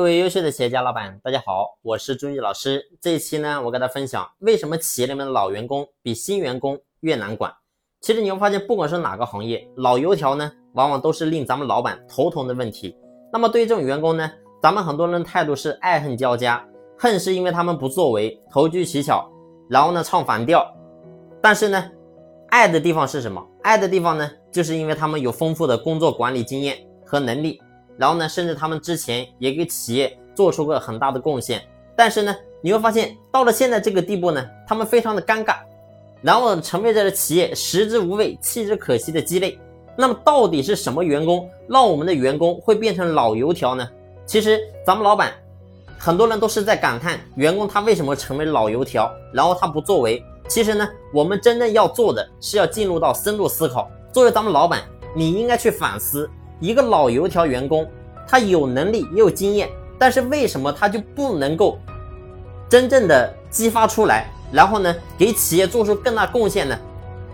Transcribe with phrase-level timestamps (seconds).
[0.00, 2.82] 各位优秀的企业家老板，大家好，我是朱毅老师。
[3.02, 7.52] 这一期呢，我跟大家分享为什么企业里面的老员工比新员工越难管。
[8.00, 12.96] 其实你会发现，不管是哪个行业，老油条呢，往往都是令咱们老板头疼的问题。
[13.30, 14.32] 那么对于这种员工呢，
[14.62, 16.66] 咱们很多人的态度是爱恨交加，
[16.98, 19.30] 恨是因为他们不作为，投机取巧，
[19.68, 20.62] 然后呢唱反调；
[21.42, 21.90] 但是呢，
[22.48, 23.46] 爱的地方是什么？
[23.62, 27.60] 爱的地方呢，就是因为他们有丰富的工作管理经验和能力。
[28.00, 31.62] 然后呢，甚至他们之前也给企业做出过很大的贡献，
[31.94, 35.56] 但是呢，你会发现到了现在这个地步呢，他们非常的尴尬，
[36.22, 39.58] 然后成为这个企业食之无味、弃之可惜的鸡肋。
[39.98, 43.86] 那么到底是什么员工让我们的员工会变成老油条呢？
[44.24, 45.34] 其实咱们老板
[45.98, 50.24] 很多人都是在感叹员工他为什么成为老油条，然后他不作为。
[50.48, 53.90] 其实呢，我们真正要做的是要进入到深度思考。
[54.10, 54.82] 作为咱们老板，
[55.14, 56.30] 你应该去反思。
[56.60, 57.88] 一个老油条员工，
[58.28, 61.78] 他有能力也有经验，但是为什么他就不能够
[62.68, 66.78] 真正的激发出来，然后呢，给企业做出更大贡献呢？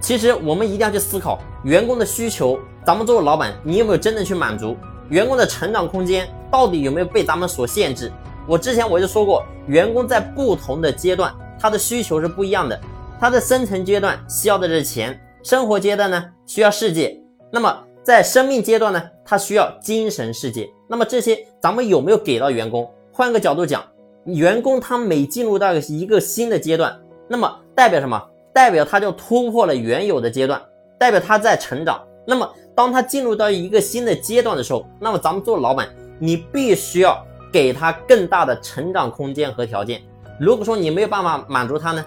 [0.00, 4.76] 其实我们一定要去思考员工的需求，咱们作为老板，你有没有真正去满足
[5.08, 6.28] 员工的成长空间？
[6.50, 8.12] 到底有没有被咱们所限制？
[8.46, 12.78] 我之前我就说过，员工在不同的阶段，他的需求是不一样的。
[13.18, 17.18] 他的生存阶段需要的是钱，生活阶段呢需要世界。
[17.50, 19.02] 那么在生命阶段呢？
[19.24, 22.88] 他需要精神世界，那么这些咱们有没有给到员工？
[23.10, 23.84] 换个角度讲，
[24.26, 26.96] 员工他每进入到一个新的阶段，
[27.26, 28.22] 那么代表什么？
[28.54, 30.62] 代表他就突破了原有的阶段，
[31.00, 32.00] 代表他在成长。
[32.24, 35.88] 那么当他进入到一个新的阶段的时候，那么咱们做老板，
[36.20, 37.20] 你必须要
[37.52, 40.00] 给他更大的成长空间和条件。
[40.38, 42.06] 如果说你没有办法满足他呢，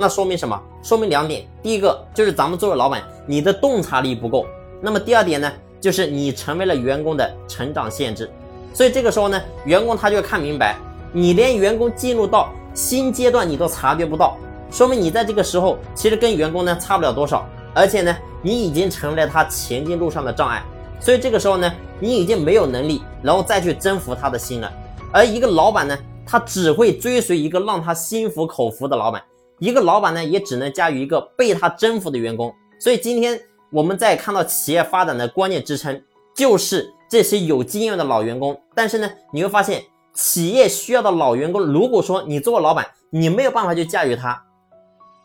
[0.00, 0.60] 那说明什么？
[0.82, 1.46] 说明两点。
[1.62, 4.44] 第一个就是咱们作为老板，你的洞察力不够。
[4.80, 5.52] 那么第二点呢？
[5.80, 8.28] 就是你成为了员工的成长限制，
[8.74, 10.76] 所以这个时候呢，员工他就看明白，
[11.12, 14.36] 你连员工进入到新阶段你都察觉不到，
[14.72, 20.64] 说明你在这个时候其实跟员工呢差不了多少，而且呢，你已经成了他前进路上的障碍，
[20.98, 24.68] 所以这个时候呢，你已经没有能力，然后再去征服他的心了。
[25.12, 25.96] 而一个老板呢，
[26.26, 29.22] 他只会追随一个让他心服口服的老板，
[29.60, 32.52] 一个老板呢，也只能驾驭一个被他征服的员工。
[32.80, 33.40] 所以今天。
[33.70, 36.02] 我们在看到企业发展的关键支撑，
[36.34, 38.58] 就是这些有经验的老员工。
[38.74, 39.82] 但是呢，你会发现，
[40.14, 44.42] 企业需要的老员工，如果说你作为老板，你没有办法去驾驭他，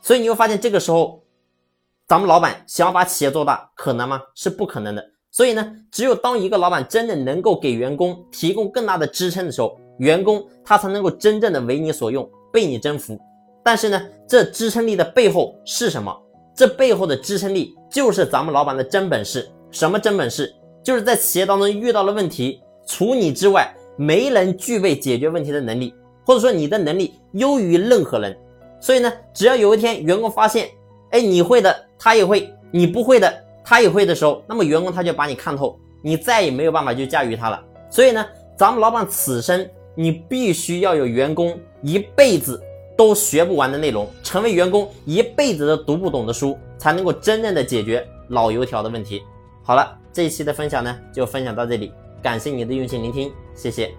[0.02, 1.22] 所以你会发现，这个时候，
[2.08, 4.22] 咱们老板想要把企业做大，可能吗？
[4.36, 5.04] 是不可能的。
[5.32, 13.20] 所以呢，只有当一个老板真的能够给员工提供更大的支撑的时候，员工他才能够真正的为你所用，被你征服。
[13.64, 16.16] 但是呢，这支撑力的背后是什么？
[16.56, 19.50] 这背后的支撑力就是咱们老板的真本事。
[19.72, 20.54] 什么真本事？
[20.84, 25.94] 就是在企业当中遇到了问题，除你之外，没人具备解决问题的能力，
[26.26, 28.38] 或者说你的能力优于任何人。
[28.80, 30.70] 所以呢，只要有一天员工发现，
[31.12, 33.34] 哎，你会的，他也会；你不会的，
[33.64, 37.64] 他也会的时候，那么员工他就把你看透，你再也没有办法去驾驭他了。
[37.90, 38.24] 所以呢，
[38.58, 42.62] 咱们老板此生你必须要有员工一辈子。
[42.98, 49.22] 都学不完的内容，成为员工一辈子都读不懂的书，才能够真正的解决老油条的问题。
[49.64, 53.94] 好了，这一期的分享呢，就分享到这里，感谢你的用心聆听，谢谢。